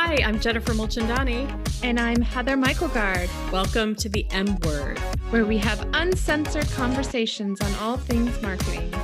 [0.00, 1.50] Hi, I'm Jennifer Mulchandani.
[1.82, 3.28] And I'm Heather Michaelgard.
[3.50, 4.96] Welcome to the M Word,
[5.30, 8.94] where we have uncensored conversations on all things marketing.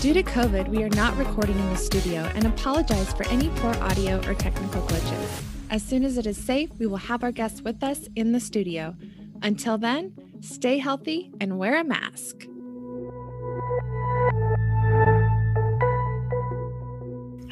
[0.00, 3.74] Due to COVID, we are not recording in the studio and apologize for any poor
[3.82, 5.42] audio or technical glitches.
[5.68, 8.40] As soon as it is safe, we will have our guests with us in the
[8.40, 8.96] studio.
[9.42, 12.46] Until then, stay healthy and wear a mask.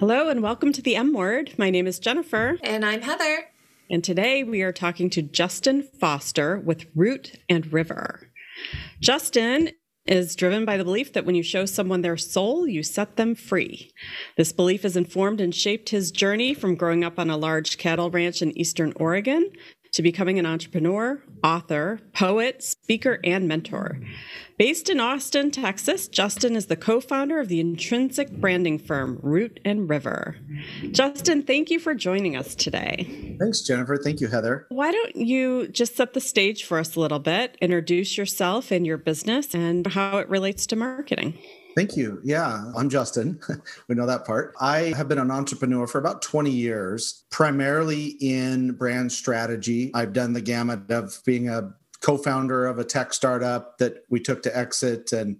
[0.00, 1.52] Hello and welcome to the M Word.
[1.58, 2.56] My name is Jennifer.
[2.62, 3.50] And I'm Heather.
[3.90, 8.30] And today we are talking to Justin Foster with Root and River.
[9.00, 9.72] Justin
[10.06, 13.34] is driven by the belief that when you show someone their soul, you set them
[13.34, 13.92] free.
[14.38, 18.10] This belief has informed and shaped his journey from growing up on a large cattle
[18.10, 19.52] ranch in eastern Oregon
[19.92, 23.98] to becoming an entrepreneur, author, poet, speaker, and mentor.
[24.58, 29.58] Based in Austin, Texas, Justin is the co founder of the intrinsic branding firm Root
[29.64, 30.36] and River.
[30.90, 33.36] Justin, thank you for joining us today.
[33.40, 33.96] Thanks, Jennifer.
[33.96, 34.66] Thank you, Heather.
[34.68, 38.86] Why don't you just set the stage for us a little bit, introduce yourself and
[38.86, 41.38] your business, and how it relates to marketing?
[41.76, 42.20] Thank you.
[42.24, 43.40] Yeah, I'm Justin.
[43.88, 44.54] we know that part.
[44.60, 49.90] I have been an entrepreneur for about 20 years, primarily in brand strategy.
[49.94, 54.20] I've done the gamut of being a co founder of a tech startup that we
[54.20, 55.36] took to exit and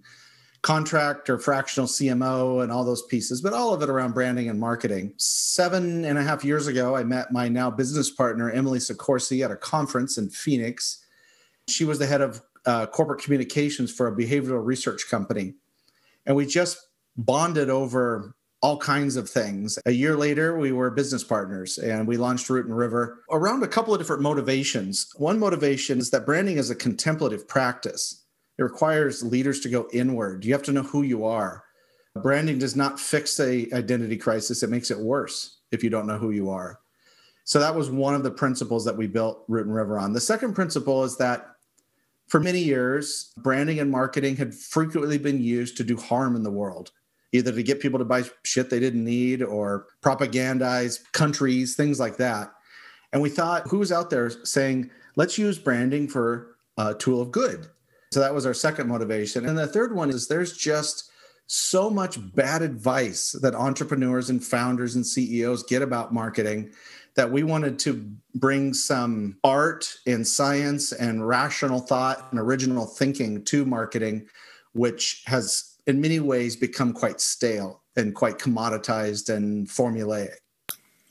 [0.61, 4.59] contract or fractional CMO and all those pieces, but all of it around branding and
[4.59, 5.13] marketing.
[5.17, 9.51] Seven and a half years ago, I met my now business partner, Emily Soccorsy, at
[9.51, 11.03] a conference in Phoenix.
[11.67, 15.55] She was the head of uh, corporate communications for a behavioral research company
[16.25, 16.77] and we just
[17.17, 19.79] bonded over all kinds of things.
[19.85, 23.67] A year later, we were business partners and we launched Root and River around a
[23.67, 25.09] couple of different motivations.
[25.15, 28.23] One motivation is that branding is a contemplative practice.
[28.59, 30.45] It requires leaders to go inward.
[30.45, 31.63] You have to know who you are.
[32.21, 36.17] Branding does not fix a identity crisis, it makes it worse if you don't know
[36.17, 36.79] who you are.
[37.45, 40.13] So that was one of the principles that we built Root and River on.
[40.13, 41.47] The second principle is that
[42.31, 46.49] for many years, branding and marketing had frequently been used to do harm in the
[46.49, 46.91] world,
[47.33, 52.15] either to get people to buy shit they didn't need or propagandize countries, things like
[52.15, 52.53] that.
[53.11, 57.67] And we thought, who's out there saying, let's use branding for a tool of good?
[58.13, 59.45] So that was our second motivation.
[59.45, 61.11] And the third one is there's just
[61.47, 66.71] so much bad advice that entrepreneurs and founders and CEOs get about marketing
[67.15, 73.43] that we wanted to bring some art and science and rational thought and original thinking
[73.45, 74.27] to marketing,
[74.73, 80.35] which has in many ways become quite stale and quite commoditized and formulaic.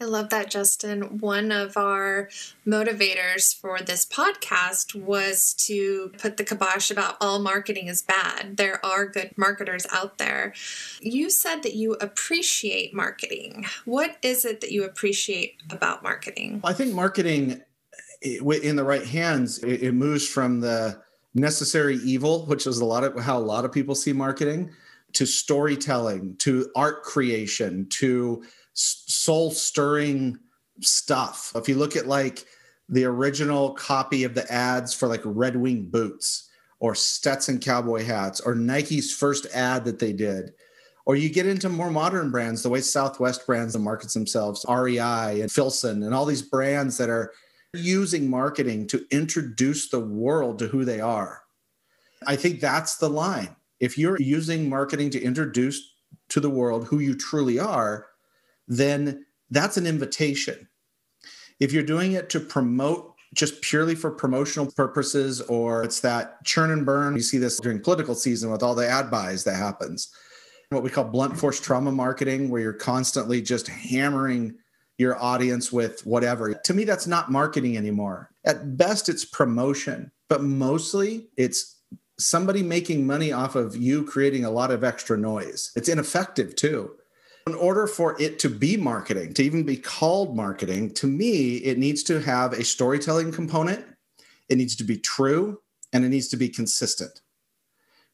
[0.02, 1.18] I love that, Justin.
[1.18, 2.30] One of our
[2.66, 8.56] motivators for this podcast was to put the kibosh about all marketing is bad.
[8.56, 10.54] There are good marketers out there.
[11.02, 13.66] You said that you appreciate marketing.
[13.84, 16.62] What is it that you appreciate about marketing?
[16.64, 17.60] I think marketing,
[18.22, 20.98] eh, in the right hands, it moves from the
[21.34, 24.70] necessary evil, which is a lot of how a lot of people see marketing,
[25.12, 28.42] to storytelling, to art creation, to
[28.74, 30.38] soul stirring
[30.80, 31.52] stuff.
[31.54, 32.44] If you look at like
[32.88, 36.48] the original copy of the ads for like Red Wing boots
[36.80, 40.52] or Stetson cowboy hats or Nike's first ad that they did,
[41.06, 45.40] or you get into more modern brands, the way Southwest brands and markets themselves, REI
[45.40, 47.32] and Filson and all these brands that are
[47.74, 51.42] using marketing to introduce the world to who they are.
[52.26, 53.56] I think that's the line.
[53.78, 55.94] If you're using marketing to introduce
[56.30, 58.06] to the world who you truly are,
[58.70, 60.68] then that's an invitation.
[61.58, 66.70] If you're doing it to promote just purely for promotional purposes, or it's that churn
[66.70, 70.10] and burn, you see this during political season with all the ad buys that happens.
[70.70, 74.54] What we call blunt force trauma marketing, where you're constantly just hammering
[74.98, 76.54] your audience with whatever.
[76.54, 78.30] To me, that's not marketing anymore.
[78.44, 81.76] At best, it's promotion, but mostly it's
[82.18, 85.72] somebody making money off of you creating a lot of extra noise.
[85.74, 86.92] It's ineffective too.
[87.46, 91.78] In order for it to be marketing, to even be called marketing, to me, it
[91.78, 93.84] needs to have a storytelling component.
[94.48, 95.60] It needs to be true
[95.92, 97.20] and it needs to be consistent.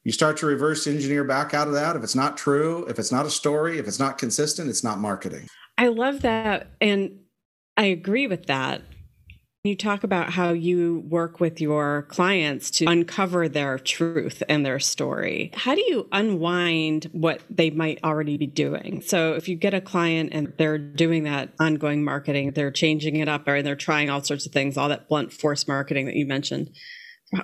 [0.05, 1.97] You start to reverse engineer back out of that.
[1.97, 5.01] If it's not true, if it's not a story, if it's not consistent, it's not
[5.01, 5.49] marketing.
[5.77, 6.69] I love that.
[6.81, 7.19] And
[7.77, 8.83] I agree with that.
[9.67, 14.79] You talk about how you work with your clients to uncover their truth and their
[14.79, 15.51] story.
[15.55, 19.03] How do you unwind what they might already be doing?
[19.05, 23.29] So, if you get a client and they're doing that ongoing marketing, they're changing it
[23.29, 26.27] up or they're trying all sorts of things, all that blunt force marketing that you
[26.27, 26.71] mentioned,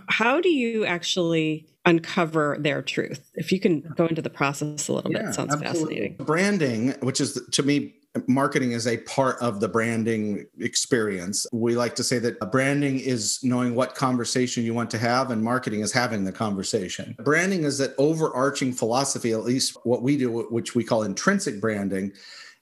[0.08, 3.30] how do you actually uncover their truth?
[3.34, 5.96] If you can go into the process a little yeah, bit, sounds absolutely.
[5.96, 6.24] fascinating.
[6.24, 7.94] Branding, which is to me
[8.26, 11.46] marketing is a part of the branding experience.
[11.52, 15.42] We like to say that branding is knowing what conversation you want to have, and
[15.42, 17.16] marketing is having the conversation.
[17.18, 22.12] Branding is that overarching philosophy, at least what we do, which we call intrinsic branding,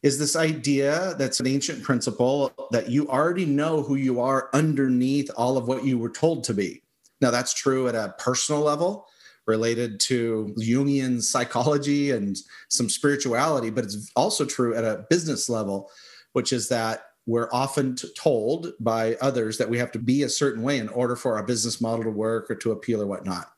[0.03, 5.31] is this idea that's an ancient principle that you already know who you are underneath
[5.37, 6.83] all of what you were told to be.
[7.21, 9.07] Now, that's true at a personal level
[9.47, 12.37] related to Jungian psychology and
[12.69, 15.91] some spirituality, but it's also true at a business level,
[16.33, 20.63] which is that we're often told by others that we have to be a certain
[20.63, 23.51] way in order for our business model to work or to appeal or whatnot.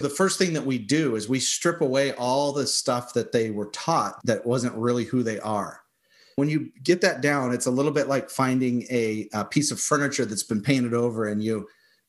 [0.00, 3.50] The first thing that we do is we strip away all the stuff that they
[3.50, 5.80] were taught that wasn't really who they are.
[6.36, 9.80] When you get that down, it's a little bit like finding a, a piece of
[9.80, 11.66] furniture that's been painted over and you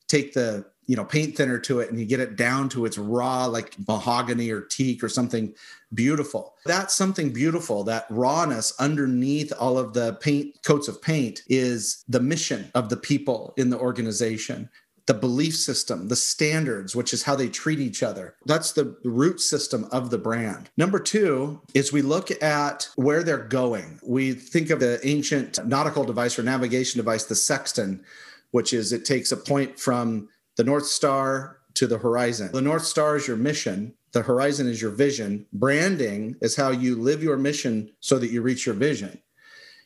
[0.07, 2.97] take the you know paint thinner to it and you get it down to its
[2.97, 5.53] raw like mahogany or teak or something
[5.93, 12.03] beautiful that's something beautiful that rawness underneath all of the paint coats of paint is
[12.09, 14.67] the mission of the people in the organization
[15.05, 18.35] the belief system, the standards, which is how they treat each other.
[18.45, 20.69] That's the root system of the brand.
[20.77, 23.99] Number two is we look at where they're going.
[24.03, 28.03] We think of the ancient nautical device or navigation device, the sextant,
[28.51, 32.49] which is it takes a point from the North Star to the horizon.
[32.51, 35.45] The North Star is your mission, the horizon is your vision.
[35.53, 39.21] Branding is how you live your mission so that you reach your vision.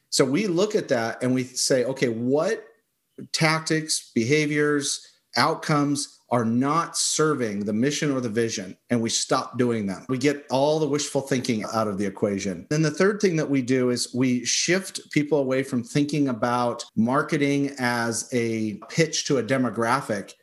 [0.09, 2.65] So we look at that and we say, okay, what
[3.33, 9.85] tactics, behaviors, outcomes are not serving the mission or the vision, and we stop doing
[9.85, 10.07] them.
[10.09, 12.65] We get all the wishful thinking out of the equation.
[12.71, 16.83] Then the third thing that we do is we shift people away from thinking about
[16.95, 20.33] marketing as a pitch to a demographic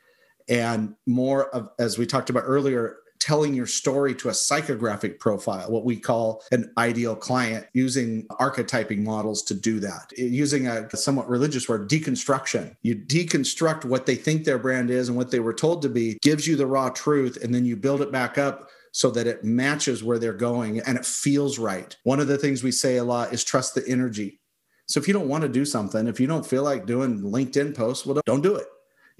[0.51, 5.71] and more of, as we talked about earlier, telling your story to a psychographic profile,
[5.71, 10.11] what we call an ideal client, using archetyping models to do that.
[10.17, 12.75] Using a somewhat religious word, deconstruction.
[12.83, 16.19] You deconstruct what they think their brand is and what they were told to be,
[16.23, 19.45] gives you the raw truth, and then you build it back up so that it
[19.45, 21.97] matches where they're going and it feels right.
[22.03, 24.41] One of the things we say a lot is trust the energy.
[24.87, 27.77] So if you don't want to do something, if you don't feel like doing LinkedIn
[27.77, 28.67] posts, well, don't do it.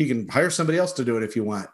[0.01, 1.69] You can hire somebody else to do it if you want.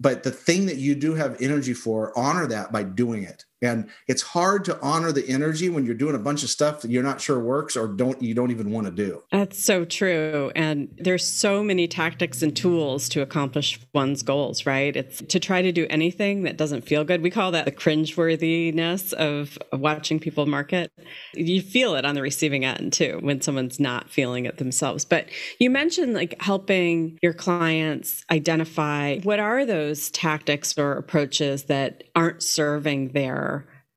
[0.00, 3.44] But the thing that you do have energy for, honor that by doing it.
[3.62, 6.90] And it's hard to honor the energy when you're doing a bunch of stuff that
[6.90, 9.22] you're not sure works or don't you don't even want to do.
[9.30, 10.50] That's so true.
[10.56, 14.96] And there's so many tactics and tools to accomplish one's goals, right?
[14.96, 17.22] It's to try to do anything that doesn't feel good.
[17.22, 20.90] We call that the cringeworthiness of, of watching people market.
[21.34, 25.04] You feel it on the receiving end too when someone's not feeling it themselves.
[25.04, 25.26] But
[25.58, 32.42] you mentioned like helping your clients identify what are those tactics or approaches that aren't
[32.42, 33.49] serving their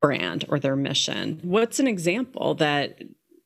[0.04, 1.40] brand or their mission.
[1.44, 3.02] What's an example that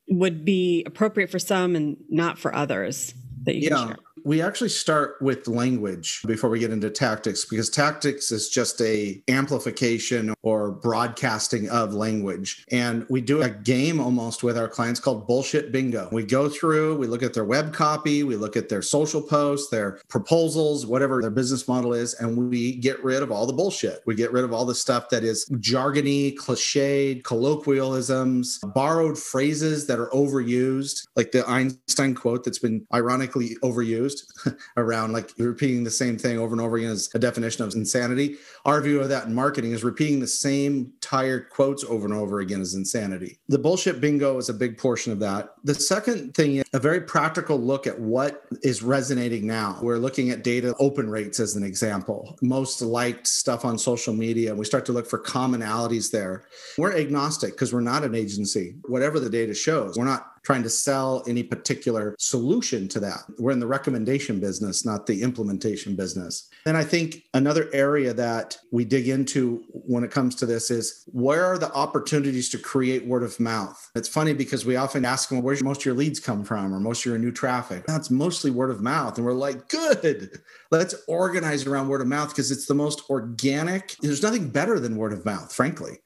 [0.08, 3.14] would be appropriate for some and not for others
[3.44, 3.76] that you yeah.
[3.76, 3.96] can share?
[4.28, 9.22] We actually start with language before we get into tactics because tactics is just a
[9.28, 12.62] amplification or broadcasting of language.
[12.70, 16.10] And we do a game almost with our clients called bullshit bingo.
[16.12, 19.70] We go through we look at their web copy we look at their social posts
[19.70, 24.02] their proposals whatever their business model is and we get rid of all the bullshit.
[24.04, 29.98] We get rid of all the stuff that is jargony cliched colloquialisms borrowed phrases that
[29.98, 31.06] are overused.
[31.16, 34.17] Like the einstein quote that's been ironically overused
[34.76, 38.36] around like repeating the same thing over and over again is a definition of insanity.
[38.64, 42.40] Our view of that in marketing is repeating the same tired quotes over and over
[42.40, 43.38] again is insanity.
[43.48, 45.54] The bullshit bingo is a big portion of that.
[45.64, 49.78] The second thing is a very practical look at what is resonating now.
[49.82, 54.54] We're looking at data open rates as an example, most liked stuff on social media.
[54.54, 56.44] We start to look for commonalities there.
[56.76, 58.76] We're agnostic because we're not an agency.
[58.86, 63.18] Whatever the data shows, we're not trying to sell any particular solution to that.
[63.38, 66.48] We're in the recommendation business, not the implementation business.
[66.64, 71.04] And I think another area that we dig into when it comes to this is
[71.12, 73.90] where are the opportunities to create word of mouth?
[73.94, 76.80] It's funny because we often ask them, where's most of your leads come from or
[76.80, 77.84] most of your new traffic?
[77.84, 79.18] That's mostly word of mouth.
[79.18, 80.40] And we're like, good,
[80.70, 83.96] let's organize around word of mouth because it's the most organic.
[84.00, 85.98] There's nothing better than word of mouth, frankly.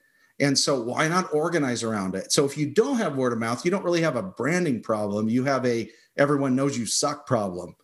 [0.42, 2.32] And so why not organize around it?
[2.32, 5.28] So if you don't have word of mouth, you don't really have a branding problem.
[5.28, 7.76] You have a everyone knows you suck problem.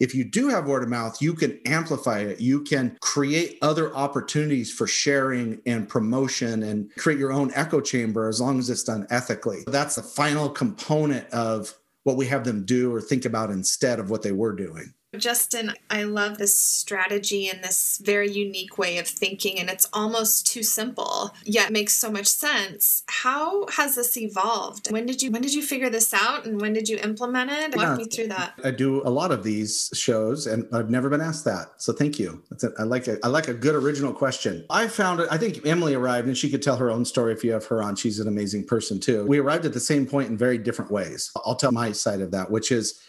[0.00, 2.40] If you do have word of mouth, you can amplify it.
[2.40, 8.28] You can create other opportunities for sharing and promotion and create your own echo chamber
[8.28, 9.62] as long as it's done ethically.
[9.68, 14.10] That's the final component of what we have them do or think about instead of
[14.10, 14.92] what they were doing.
[15.18, 20.46] Justin, I love this strategy and this very unique way of thinking, and it's almost
[20.46, 23.02] too simple, yet makes so much sense.
[23.08, 24.90] How has this evolved?
[24.90, 27.76] When did you when did you figure this out and when did you implement it?
[27.76, 27.96] Walk yeah.
[27.96, 28.54] me through that.
[28.64, 31.72] I do a lot of these shows and I've never been asked that.
[31.76, 32.42] So thank you.
[32.78, 34.64] I like a, I like a good original question.
[34.70, 37.44] I found it, I think Emily arrived and she could tell her own story if
[37.44, 37.96] you have her on.
[37.96, 39.26] She's an amazing person too.
[39.26, 41.30] We arrived at the same point in very different ways.
[41.44, 43.00] I'll tell my side of that, which is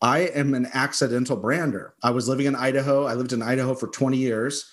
[0.00, 1.94] I am an accidental brander.
[2.02, 3.04] I was living in Idaho.
[3.06, 4.70] I lived in Idaho for 20 years.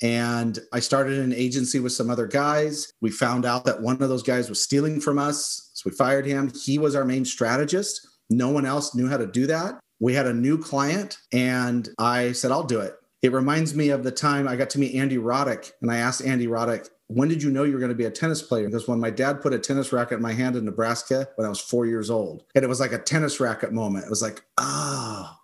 [0.00, 2.92] And I started an agency with some other guys.
[3.00, 5.70] We found out that one of those guys was stealing from us.
[5.74, 6.52] So we fired him.
[6.64, 8.06] He was our main strategist.
[8.30, 9.80] No one else knew how to do that.
[10.00, 12.94] We had a new client, and I said, I'll do it.
[13.22, 16.22] It reminds me of the time I got to meet Andy Roddick, and I asked
[16.24, 18.66] Andy Roddick, when did you know you were going to be a tennis player?
[18.66, 21.48] Because when my dad put a tennis racket in my hand in Nebraska when I
[21.48, 24.04] was four years old, and it was like a tennis racket moment.
[24.04, 25.34] It was like, oh,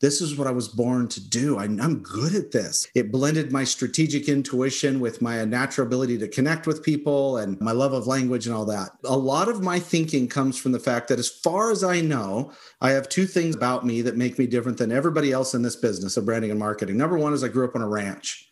[0.00, 1.58] this is what I was born to do.
[1.58, 2.88] I, am good at this.
[2.94, 7.70] It blended my strategic intuition with my natural ability to connect with people and my
[7.70, 8.90] love of language and all that.
[9.04, 12.52] A lot of my thinking comes from the fact that, as far as I know,
[12.80, 15.76] I have two things about me that make me different than everybody else in this
[15.76, 16.96] business of branding and marketing.
[16.96, 18.51] Number one is I grew up on a ranch.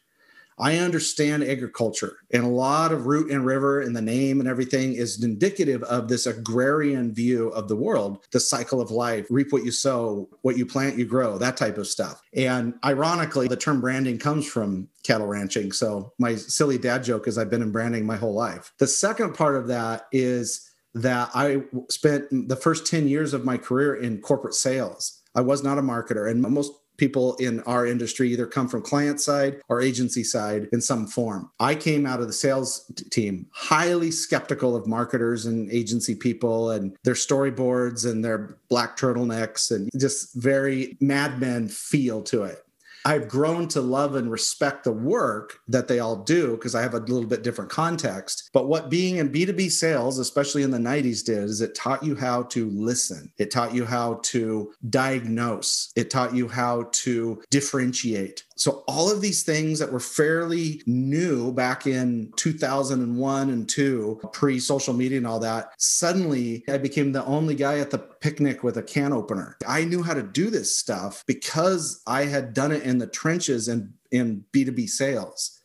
[0.60, 4.94] I understand agriculture, and a lot of root and river and the name and everything
[4.94, 9.64] is indicative of this agrarian view of the world, the cycle of life, reap what
[9.64, 12.20] you sow, what you plant, you grow, that type of stuff.
[12.34, 15.72] And ironically, the term branding comes from cattle ranching.
[15.72, 18.72] So my silly dad joke is I've been in branding my whole life.
[18.78, 23.56] The second part of that is that I spent the first 10 years of my
[23.56, 25.22] career in corporate sales.
[25.34, 29.20] I was not a marketer, and most people in our industry either come from client
[29.20, 31.50] side or agency side in some form.
[31.58, 36.94] I came out of the sales team highly skeptical of marketers and agency people and
[37.02, 42.64] their storyboards and their black turtlenecks and just very madmen feel to it.
[43.04, 46.94] I've grown to love and respect the work that they all do because I have
[46.94, 48.50] a little bit different context.
[48.52, 52.14] But what being in B2B sales, especially in the 90s, did is it taught you
[52.14, 58.44] how to listen, it taught you how to diagnose, it taught you how to differentiate.
[58.60, 64.92] So all of these things that were fairly new back in 2001 and 2, pre-social
[64.92, 68.82] media and all that, suddenly I became the only guy at the picnic with a
[68.82, 69.56] can opener.
[69.66, 73.66] I knew how to do this stuff because I had done it in the trenches
[73.66, 75.58] and in B2B sales.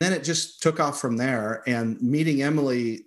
[0.00, 3.04] Then it just took off from there and meeting Emily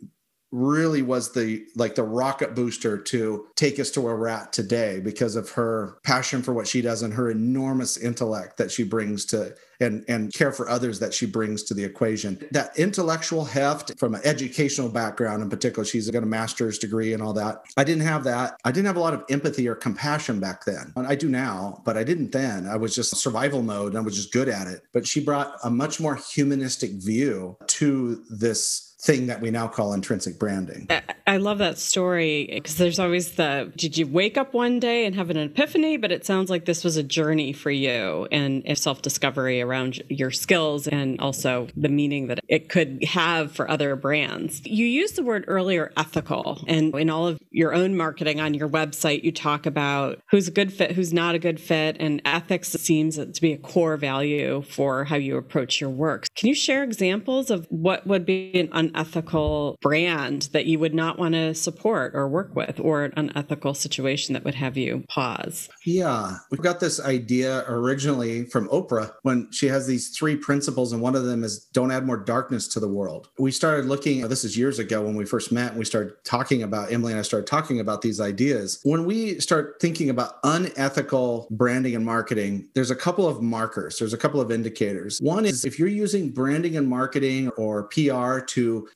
[0.54, 5.00] really was the like the rocket booster to take us to where we're at today
[5.00, 9.26] because of her passion for what she does and her enormous intellect that she brings
[9.26, 12.40] to and and care for others that she brings to the equation.
[12.52, 17.24] That intellectual heft from an educational background in particular she's got a master's degree and
[17.24, 17.64] all that.
[17.76, 18.56] I didn't have that.
[18.64, 20.94] I didn't have a lot of empathy or compassion back then.
[20.96, 22.68] And i do now but i didn't then.
[22.68, 24.84] I was just survival mode and i was just good at it.
[24.94, 29.94] But she brought a much more humanistic view to this thing that we now call
[29.94, 30.88] intrinsic branding.
[31.28, 35.16] I love that story because there's always the did you wake up one day and
[35.16, 35.98] have an epiphany?
[35.98, 40.32] But it sounds like this was a journey for you and self discovery around your
[40.32, 44.62] skills and also the meaning that it could have for other brands.
[44.66, 48.70] You used the word earlier ethical, and in all of your own marketing on your
[48.70, 52.70] website, you talk about who's a good fit, who's not a good fit, and ethics
[52.70, 56.28] seems to be a core value for how you approach your work.
[56.36, 61.18] Can you share examples of what would be an unethical brand that you would not
[61.18, 65.70] want to support or work with, or an unethical situation that would have you pause?
[65.86, 71.02] Yeah, we've got this idea originally from Oprah when she has these three principles, and
[71.02, 73.30] one of them is don't add more darkness to the world.
[73.38, 76.64] We started looking, this is years ago when we first met, and we started talking
[76.64, 78.80] about, Emily and I started talking about these ideas.
[78.84, 84.14] When we start thinking about unethical branding and marketing, there's a couple of markers, there's
[84.14, 85.20] a couple of indicators.
[85.22, 88.40] One is if you're using branding and marketing or PR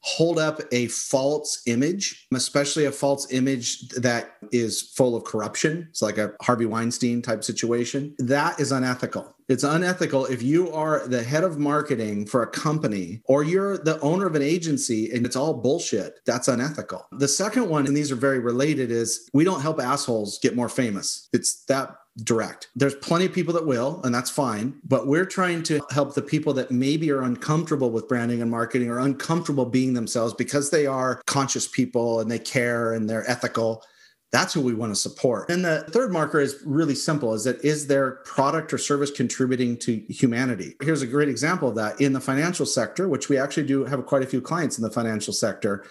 [0.01, 5.87] hold up a false image, especially a false image that is full of corruption.
[5.89, 8.15] It's like a Harvey Weinstein type situation.
[8.19, 9.33] That is unethical.
[9.49, 13.97] It's unethical if you are the head of marketing for a company or you're the
[14.01, 16.19] owner of an agency and it's all bullshit.
[16.25, 17.07] That's unethical.
[17.13, 20.67] The second one, and these are very related, is we don't help assholes get more
[20.67, 21.29] famous.
[21.31, 22.69] It's that direct.
[22.75, 24.75] There's plenty of people that will, and that's fine.
[24.83, 28.89] But we're trying to help the people that maybe are uncomfortable with branding and marketing
[28.89, 33.83] or uncomfortable being themselves because they are conscious people and they care and they're ethical.
[34.31, 35.49] That's who we want to support.
[35.49, 39.77] And the third marker is really simple is that is their product or service contributing
[39.77, 40.75] to humanity?
[40.81, 44.05] Here's a great example of that in the financial sector, which we actually do have
[44.05, 45.85] quite a few clients in the financial sector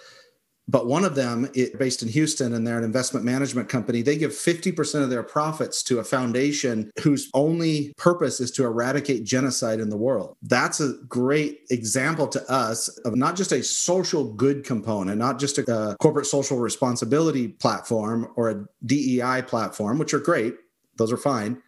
[0.67, 4.17] but one of them it, based in houston and they're an investment management company they
[4.17, 9.79] give 50% of their profits to a foundation whose only purpose is to eradicate genocide
[9.79, 10.35] in the world.
[10.41, 15.57] That's a great example to us of not just a social good component not just
[15.57, 20.55] a, a corporate social responsibility platform or a dei platform which are great
[20.97, 21.61] those are fine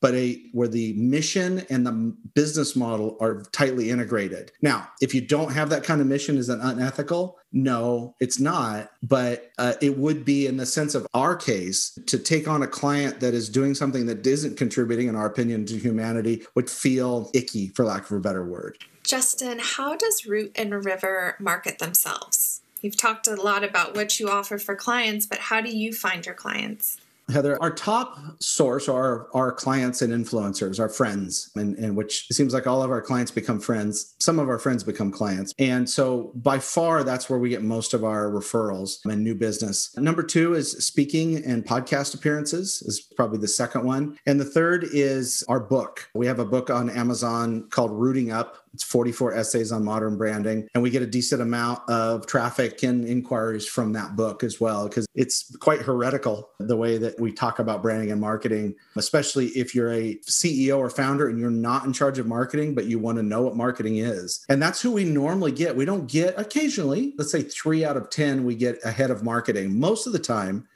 [0.00, 4.52] but a where the mission and the business model are tightly integrated.
[4.62, 7.38] Now, if you don't have that kind of mission, is that unethical?
[7.52, 8.90] No, it's not.
[9.02, 12.66] But uh, it would be, in the sense of our case, to take on a
[12.66, 17.30] client that is doing something that isn't contributing, in our opinion, to humanity would feel
[17.34, 18.78] icky, for lack of a better word.
[19.02, 22.62] Justin, how does Root and River market themselves?
[22.80, 26.24] You've talked a lot about what you offer for clients, but how do you find
[26.24, 26.98] your clients?
[27.30, 32.54] Heather, our top source are our clients and influencers, our friends, and, and which seems
[32.54, 34.14] like all of our clients become friends.
[34.18, 35.52] Some of our friends become clients.
[35.58, 39.96] And so by far, that's where we get most of our referrals and new business.
[39.96, 44.18] Number two is speaking and podcast appearances is probably the second one.
[44.26, 46.08] And the third is our book.
[46.14, 50.68] We have a book on Amazon called Rooting Up it's 44 essays on modern branding.
[50.74, 54.88] And we get a decent amount of traffic and inquiries from that book as well,
[54.88, 59.74] because it's quite heretical the way that we talk about branding and marketing, especially if
[59.74, 63.18] you're a CEO or founder and you're not in charge of marketing, but you want
[63.18, 64.44] to know what marketing is.
[64.48, 65.76] And that's who we normally get.
[65.76, 69.78] We don't get occasionally, let's say three out of 10, we get ahead of marketing.
[69.78, 70.66] Most of the time,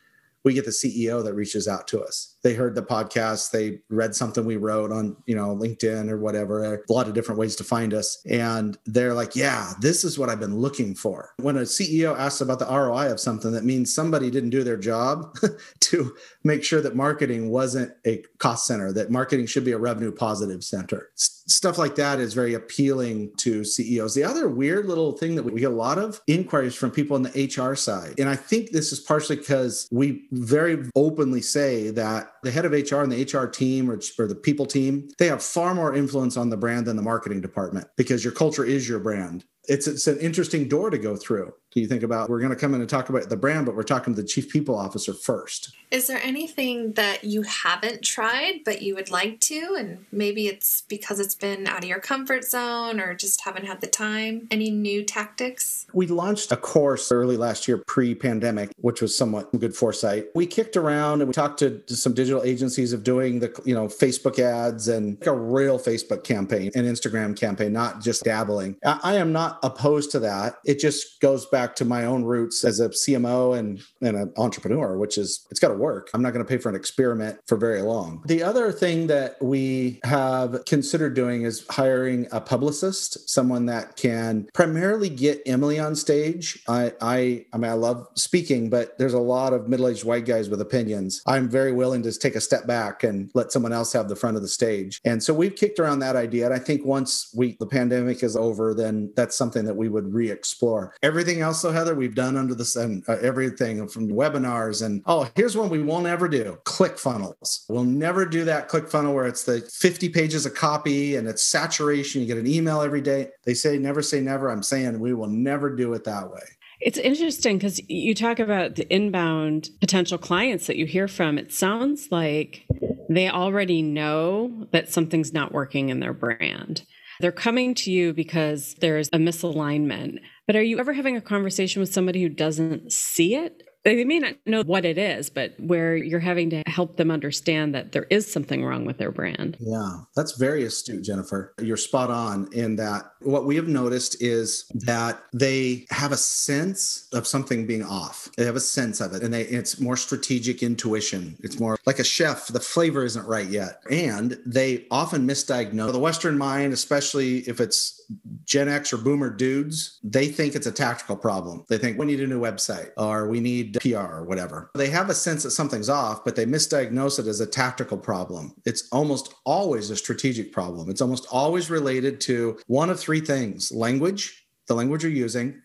[0.44, 2.33] we get the CEO that reaches out to us.
[2.44, 6.74] They heard the podcast, they read something we wrote on, you know, LinkedIn or whatever,
[6.74, 8.22] a lot of different ways to find us.
[8.28, 11.32] And they're like, yeah, this is what I've been looking for.
[11.38, 14.76] When a CEO asks about the ROI of something, that means somebody didn't do their
[14.76, 15.34] job
[15.80, 20.12] to make sure that marketing wasn't a cost center, that marketing should be a revenue
[20.12, 21.08] positive center.
[21.16, 24.14] Stuff like that is very appealing to CEOs.
[24.14, 27.22] The other weird little thing that we get a lot of inquiries from people on
[27.22, 28.14] the HR side.
[28.18, 32.72] And I think this is partially because we very openly say that the head of
[32.72, 36.36] HR and the HR team or, or the people team, they have far more influence
[36.36, 39.44] on the brand than the marketing department because your culture is your brand.
[39.64, 42.74] It's, it's an interesting door to go through you think about we're going to come
[42.74, 45.74] in and talk about the brand but we're talking to the chief people officer first.
[45.90, 49.76] Is there anything that you haven't tried but you would like to?
[49.78, 53.80] And maybe it's because it's been out of your comfort zone or just haven't had
[53.80, 54.48] the time?
[54.50, 55.86] Any new tactics?
[55.92, 60.26] We launched a course early last year pre-pandemic which was somewhat good foresight.
[60.34, 63.86] We kicked around and we talked to, some digital agencies of doing the you know
[63.86, 68.76] facebook ads and a real facebook campaign and instagram campaign not just dabbling.
[68.84, 70.58] I, I am not opposed to that.
[70.64, 74.32] It just goes back back to my own roots as a CMO and, and an
[74.36, 76.10] entrepreneur, which is it's got to work.
[76.12, 78.22] I'm not going to pay for an experiment for very long.
[78.26, 84.46] The other thing that we have considered doing is hiring a publicist, someone that can
[84.52, 86.62] primarily get Emily on stage.
[86.68, 90.50] I I I mean I love speaking, but there's a lot of middle-aged white guys
[90.50, 91.22] with opinions.
[91.26, 94.36] I'm very willing to take a step back and let someone else have the front
[94.36, 95.00] of the stage.
[95.04, 96.44] And so we've kicked around that idea.
[96.44, 100.12] And I think once we the pandemic is over, then that's something that we would
[100.12, 100.94] re-explore.
[101.02, 105.30] Everything else also, Heather, we've done under the sun uh, everything from webinars and oh,
[105.36, 107.64] here's one we won't ever do click funnels.
[107.68, 111.44] We'll never do that click funnel where it's the 50 pages of copy and it's
[111.44, 112.22] saturation.
[112.22, 113.28] You get an email every day.
[113.44, 114.50] They say never say never.
[114.50, 116.42] I'm saying we will never do it that way.
[116.80, 121.38] It's interesting because you talk about the inbound potential clients that you hear from.
[121.38, 122.66] It sounds like
[123.08, 126.82] they already know that something's not working in their brand.
[127.20, 130.18] They're coming to you because there's a misalignment.
[130.46, 133.62] But are you ever having a conversation with somebody who doesn't see it?
[133.84, 137.74] They may not know what it is, but where you're having to help them understand
[137.74, 139.56] that there is something wrong with their brand.
[139.60, 141.54] Yeah, that's very astute, Jennifer.
[141.60, 147.08] You're spot on in that what we have noticed is that they have a sense
[147.12, 148.30] of something being off.
[148.36, 151.36] They have a sense of it, and they, it's more strategic intuition.
[151.40, 153.82] It's more like a chef, the flavor isn't right yet.
[153.90, 155.92] And they often misdiagnose.
[155.92, 158.00] The Western mind, especially if it's
[158.44, 161.64] Gen X or boomer dudes, they think it's a tactical problem.
[161.68, 164.70] They think we need a new website or we need PR or whatever.
[164.74, 168.54] They have a sense that something's off, but they misdiagnose it as a tactical problem.
[168.64, 170.90] It's almost always a strategic problem.
[170.90, 175.60] It's almost always related to one of three things language, the language you're using,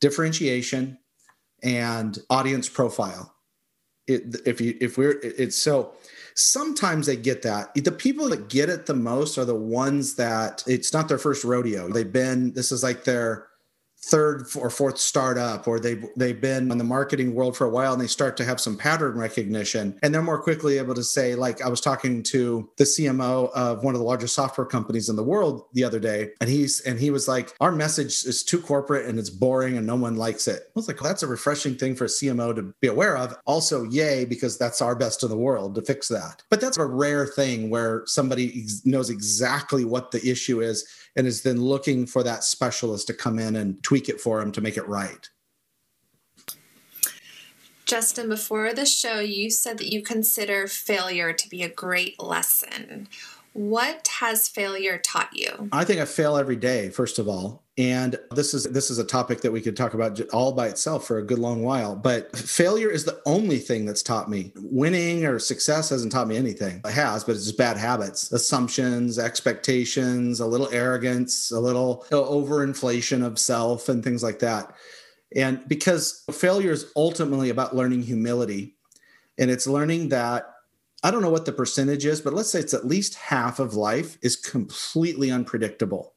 [0.00, 0.98] differentiation,
[1.62, 3.34] and audience profile.
[4.06, 5.92] It, if you if we're it's so
[6.34, 7.74] sometimes they get that.
[7.74, 11.44] The people that get it the most are the ones that it's not their first
[11.44, 11.88] rodeo.
[11.88, 13.48] They've been, this is like their
[14.02, 17.92] third or fourth startup or they've they've been in the marketing world for a while
[17.92, 19.98] and they start to have some pattern recognition.
[20.02, 23.84] And they're more quickly able to say like i was talking to the cmo of
[23.84, 26.98] one of the largest software companies in the world the other day and he's and
[26.98, 30.48] he was like our message is too corporate and it's boring and no one likes
[30.48, 30.62] it.
[30.68, 33.36] I was like well, that's a refreshing thing for a cmo to be aware of.
[33.44, 36.42] Also yay because that's our best in the world to fix that.
[36.48, 41.42] But that's a rare thing where somebody knows exactly what the issue is and is
[41.42, 44.76] then looking for that specialist to come in and tweak it for him to make
[44.76, 45.28] it right.
[47.84, 53.08] Justin, before the show, you said that you consider failure to be a great lesson.
[53.52, 55.68] What has failure taught you?
[55.72, 57.64] I think I fail every day, first of all.
[57.76, 61.06] And this is this is a topic that we could talk about all by itself
[61.06, 61.96] for a good long while.
[61.96, 64.52] But failure is the only thing that's taught me.
[64.56, 66.82] Winning or success hasn't taught me anything.
[66.84, 73.24] It has, but it's just bad habits, assumptions, expectations, a little arrogance, a little overinflation
[73.24, 74.74] of self, and things like that.
[75.34, 78.76] And because failure is ultimately about learning humility,
[79.38, 80.52] and it's learning that
[81.02, 83.74] I don't know what the percentage is, but let's say it's at least half of
[83.74, 86.14] life is completely unpredictable.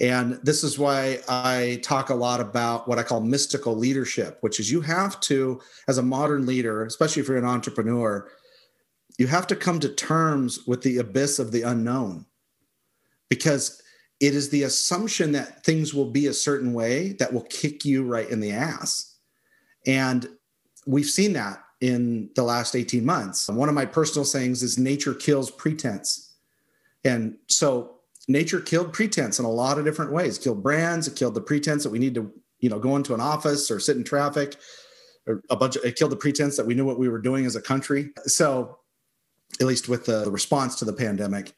[0.00, 4.60] And this is why I talk a lot about what I call mystical leadership, which
[4.60, 8.30] is you have to, as a modern leader, especially if you're an entrepreneur,
[9.18, 12.26] you have to come to terms with the abyss of the unknown
[13.28, 13.82] because
[14.20, 18.04] it is the assumption that things will be a certain way that will kick you
[18.04, 19.16] right in the ass.
[19.86, 20.28] And
[20.86, 23.48] we've seen that in the last 18 months.
[23.48, 26.34] One of my personal sayings is nature kills pretense.
[27.04, 30.38] And so nature killed pretense in a lot of different ways.
[30.38, 33.14] It killed brands, it killed the pretense that we need to, you know, go into
[33.14, 34.56] an office or sit in traffic.
[35.26, 37.46] Or a bunch of it killed the pretense that we knew what we were doing
[37.46, 38.10] as a country.
[38.24, 38.78] So
[39.60, 41.52] at least with the, response to the pandemic.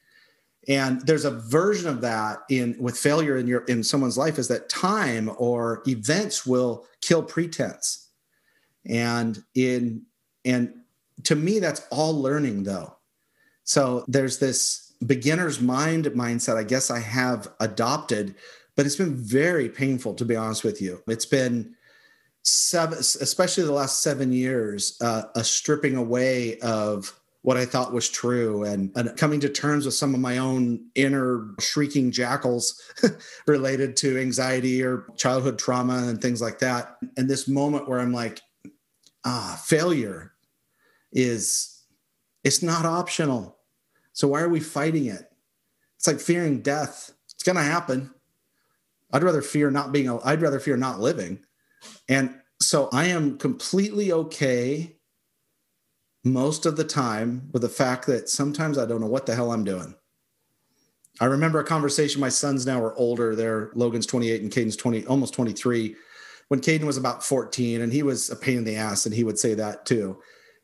[0.69, 4.49] And there's a version of that in with failure in your in someone's life is
[4.49, 8.09] that time or events will kill pretense.
[8.87, 10.03] And in
[10.45, 10.75] and
[11.25, 12.97] to me, that's all learning, though.
[13.65, 18.35] So there's this beginner's mind mindset, I guess I have adopted,
[18.77, 21.03] but it's been very painful, to be honest with you.
[21.07, 21.75] It's been
[22.43, 28.11] seven, especially the last seven years, uh, a stripping away of what I thought was
[28.11, 32.83] true and, and, coming to terms with some of my own inner shrieking jackals
[33.47, 36.99] related to anxiety or childhood trauma and things like that.
[37.17, 38.43] And this moment where I'm like,
[39.25, 40.33] ah, failure
[41.13, 41.85] is
[42.45, 43.59] it's not optional.
[44.13, 45.31] So why are we fighting it?
[45.97, 47.13] It's like fearing death.
[47.35, 48.11] It's going to happen.
[49.13, 51.45] I'd rather fear not being I'd rather fear not living.
[52.09, 54.97] And so I am completely okay
[56.25, 59.53] most of the time with the fact that sometimes I don't know what the hell
[59.53, 59.95] I'm doing.
[61.21, 62.21] I remember a conversation.
[62.21, 63.35] My sons now are older.
[63.35, 65.97] They're Logan's 28 and Caden's 20, almost 23
[66.51, 69.23] when Caden was about 14 and he was a pain in the ass and he
[69.23, 70.21] would say that too.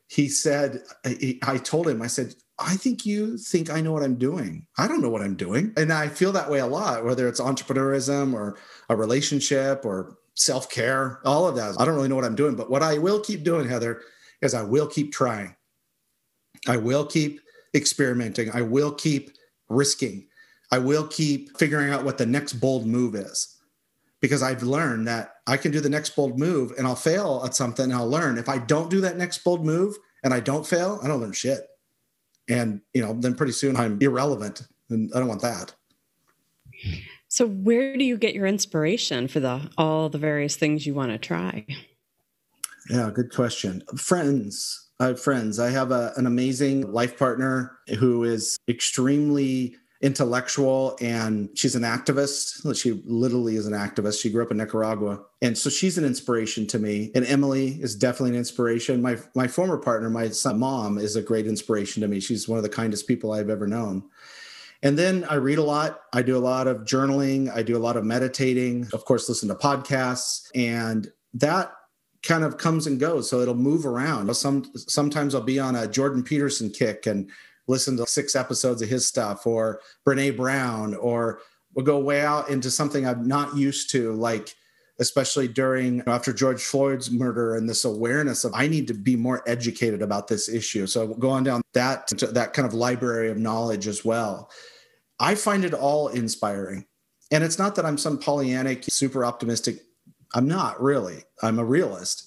[0.09, 4.16] He said, I told him, I said, I think you think I know what I'm
[4.16, 4.66] doing.
[4.79, 5.72] I don't know what I'm doing.
[5.77, 10.68] And I feel that way a lot, whether it's entrepreneurism or a relationship or self
[10.68, 11.77] care, all of that.
[11.79, 12.57] I don't really know what I'm doing.
[12.57, 14.01] But what I will keep doing, Heather,
[14.42, 15.55] is I will keep trying.
[16.66, 17.40] I will keep
[17.75, 18.51] experimenting.
[18.51, 19.31] I will keep
[19.68, 20.27] risking.
[20.72, 23.55] I will keep figuring out what the next bold move is
[24.20, 27.55] because I've learned that I can do the next bold move and I'll fail at
[27.55, 28.38] something and I'll learn.
[28.38, 31.33] If I don't do that next bold move and I don't fail, I don't learn
[31.33, 31.61] shit.
[32.48, 35.74] And, you know, then pretty soon I'm irrelevant and I don't want that.
[37.29, 41.12] So where do you get your inspiration for the all the various things you want
[41.12, 41.66] to try?
[42.88, 43.83] Yeah, good question.
[43.96, 44.85] Friends.
[44.98, 45.59] I have friends.
[45.59, 52.76] I have a, an amazing life partner who is extremely intellectual and she's an activist.
[52.80, 54.20] She literally is an activist.
[54.20, 55.22] She grew up in Nicaragua.
[55.40, 57.11] And so she's an inspiration to me.
[57.14, 59.00] And Emily is definitely an inspiration.
[59.00, 62.20] My my former partner, my son mom, is a great inspiration to me.
[62.20, 64.04] She's one of the kindest people I've ever known.
[64.82, 66.00] And then I read a lot.
[66.12, 67.50] I do a lot of journaling.
[67.54, 68.88] I do a lot of meditating.
[68.92, 70.48] Of course, listen to podcasts.
[70.54, 71.72] And that
[72.22, 73.30] kind of comes and goes.
[73.30, 74.35] So it'll move around.
[74.37, 77.30] Some sometimes I'll be on a Jordan Peterson kick and
[77.68, 81.40] listen to six episodes of his stuff or Brene Brown, or
[81.74, 84.55] we'll go way out into something I'm not used to, like
[84.98, 89.42] especially during after George Floyd's murder and this awareness of I need to be more
[89.46, 90.87] educated about this issue.
[90.87, 94.50] So go on down that that kind of library of knowledge as well.
[95.20, 96.87] I find it all inspiring.
[97.31, 99.81] And it's not that I'm some Pollyannic, super optimistic.
[100.35, 101.24] I'm not really.
[101.42, 102.25] I'm a realist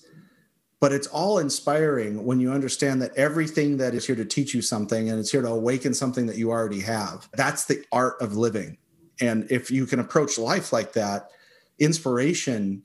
[0.80, 4.62] but it's all inspiring when you understand that everything that is here to teach you
[4.62, 7.28] something and it's here to awaken something that you already have.
[7.34, 8.78] That's the art of living.
[9.20, 11.32] And if you can approach life like that,
[11.80, 12.84] inspiration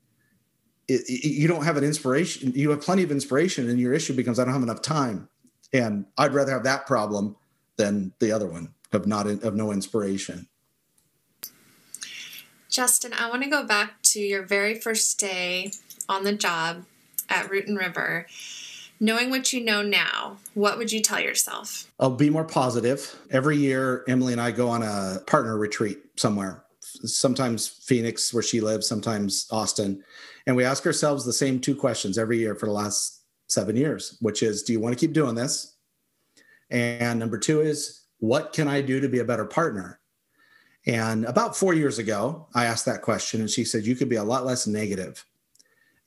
[0.87, 4.15] it, it, you don't have an inspiration you have plenty of inspiration and your issue
[4.15, 5.29] becomes i don't have enough time
[5.73, 7.37] and i'd rather have that problem
[7.77, 10.47] than the other one of not of no inspiration
[12.69, 15.73] justin i want to go back to your very first day
[16.09, 16.85] on the job
[17.29, 18.27] at root and river
[19.01, 23.57] knowing what you know now what would you tell yourself i'll be more positive every
[23.57, 28.87] year emily and i go on a partner retreat somewhere sometimes phoenix where she lives
[28.87, 30.03] sometimes austin
[30.47, 34.17] and we ask ourselves the same two questions every year for the last seven years,
[34.21, 35.77] which is do you want to keep doing this?
[36.71, 40.01] And number two is what can I do to be a better partner?
[40.87, 44.17] And about four years ago, I asked that question, and she said, You could be
[44.17, 45.25] a lot less negative.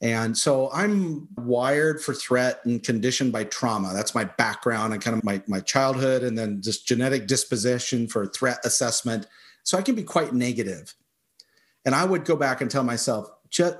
[0.00, 3.92] And so I'm wired for threat and conditioned by trauma.
[3.92, 8.26] That's my background and kind of my, my childhood, and then just genetic disposition for
[8.26, 9.26] threat assessment.
[9.64, 10.94] So I can be quite negative.
[11.84, 13.28] And I would go back and tell myself,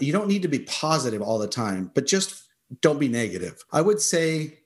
[0.01, 2.49] you don't need to be positive all the time, but just
[2.81, 3.65] don't be negative.
[3.71, 4.59] I would say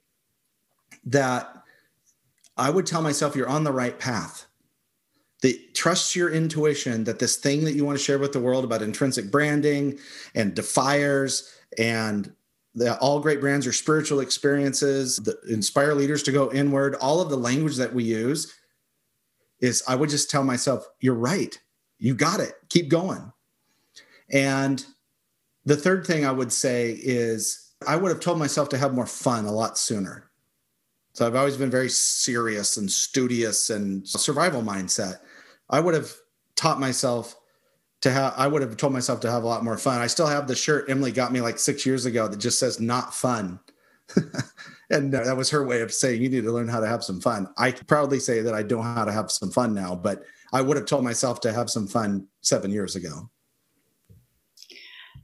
[1.05, 1.65] that
[2.57, 4.47] I would tell myself you're on the right path.
[5.43, 8.65] That trust your intuition that this thing that you want to share with the world
[8.65, 9.99] about intrinsic branding
[10.35, 12.33] and defiers and
[12.75, 16.95] that all great brands are spiritual experiences that inspire leaders to go inward.
[16.97, 18.55] All of the language that we use
[19.61, 21.59] is I would just tell myself, you're right.
[21.99, 22.55] You got it.
[22.69, 23.33] Keep going.
[24.31, 24.85] And
[25.65, 29.07] the third thing I would say is I would have told myself to have more
[29.07, 30.31] fun a lot sooner.
[31.15, 35.19] So I've always been very serious and studious and survival mindset.
[35.73, 36.13] I would have
[36.55, 37.35] taught myself
[38.03, 40.01] to have I would have told myself to have a lot more fun.
[40.01, 42.79] I still have the shirt Emily got me like 6 years ago that just says
[42.79, 43.59] not fun.
[44.91, 47.21] and that was her way of saying you need to learn how to have some
[47.21, 47.49] fun.
[47.57, 50.61] I proudly say that I don't know how to have some fun now, but I
[50.61, 53.31] would have told myself to have some fun 7 years ago.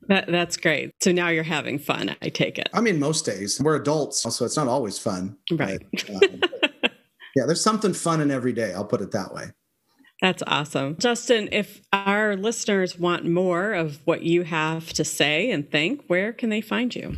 [0.06, 0.94] That, that's great.
[1.02, 2.70] So now you're having fun, I take it.
[2.72, 5.36] I mean, most days we're adults, so it's not always fun.
[5.50, 5.84] Right.
[5.92, 6.40] But, um,
[7.36, 8.72] yeah, there's something fun in every day.
[8.72, 9.50] I'll put it that way.
[10.20, 10.96] That's awesome.
[10.98, 16.32] Justin, if our listeners want more of what you have to say and think, where
[16.32, 17.16] can they find you?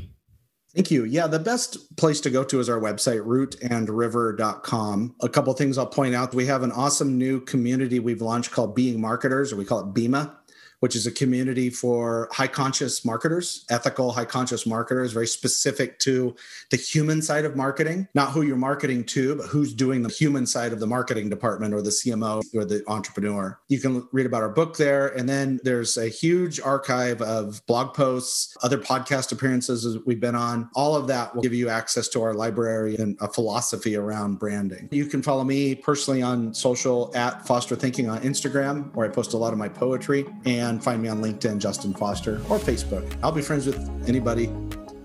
[0.75, 1.05] Thank you.
[1.05, 5.17] Yeah, the best place to go to is our website, rootandriver.com.
[5.21, 6.33] A couple things I'll point out.
[6.33, 9.95] We have an awesome new community we've launched called Being Marketers, or we call it
[9.95, 10.33] BEMA
[10.81, 16.35] which is a community for high conscious marketers, ethical, high conscious marketers, very specific to
[16.71, 20.47] the human side of marketing, not who you're marketing to, but who's doing the human
[20.47, 23.59] side of the marketing department or the CMO or the entrepreneur.
[23.69, 25.09] You can read about our book there.
[25.09, 30.71] And then there's a huge archive of blog posts, other podcast appearances we've been on.
[30.75, 34.89] All of that will give you access to our library and a philosophy around branding.
[34.91, 39.35] You can follow me personally on social at Foster Thinking on Instagram, where I post
[39.35, 40.25] a lot of my poetry.
[40.45, 43.13] And and find me on LinkedIn, Justin Foster, or Facebook.
[43.23, 43.79] I'll be friends with
[44.09, 44.51] anybody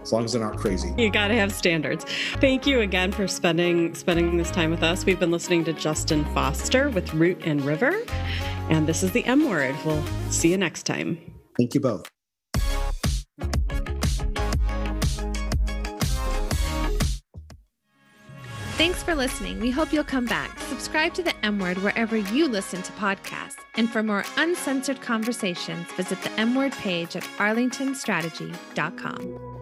[0.02, 0.94] as long as they're not crazy.
[0.98, 2.06] You got to have standards.
[2.36, 5.06] Thank you again for spending spending this time with us.
[5.06, 8.04] We've been listening to Justin Foster with Root and River,
[8.70, 9.76] and this is the M word.
[9.84, 11.18] We'll see you next time.
[11.58, 12.15] Thank you both.
[18.78, 19.62] Thanks for listening.
[19.62, 20.60] We hope you'll come back.
[20.60, 23.60] Subscribe to the M Word wherever you listen to podcasts.
[23.76, 29.55] And for more uncensored conversations, visit the M Word page at arlingtonstrategy.com.